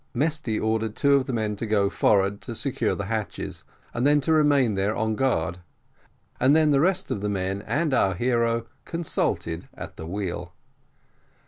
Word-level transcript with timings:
Mesty 0.15 0.59
ordered 0.59 0.95
two 0.95 1.13
of 1.13 1.27
the 1.27 1.31
men 1.33 1.55
to 1.57 1.67
go 1.67 1.87
forward 1.87 2.41
to 2.41 2.55
secure 2.55 2.95
the 2.95 3.05
hatches, 3.05 3.63
and 3.93 4.03
then 4.03 4.19
to 4.21 4.33
remain 4.33 4.73
there 4.73 4.95
on 4.95 5.13
guard 5.15 5.59
and 6.39 6.55
then 6.55 6.71
the 6.71 6.79
rest 6.79 7.11
of 7.11 7.21
the 7.21 7.29
men 7.29 7.61
and 7.67 7.93
our 7.93 8.15
hero 8.15 8.65
consulted 8.83 9.69
at 9.75 9.97
the 9.97 10.07
wheel. 10.07 10.55